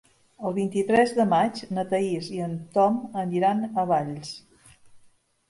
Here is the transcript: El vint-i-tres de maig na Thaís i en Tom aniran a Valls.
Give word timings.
El 0.49 0.53
vint-i-tres 0.53 1.11
de 1.17 1.25
maig 1.33 1.61
na 1.79 1.83
Thaís 1.91 2.31
i 2.39 2.41
en 2.47 2.57
Tom 2.79 2.99
aniran 3.27 3.63
a 3.83 3.87
Valls. 3.93 4.35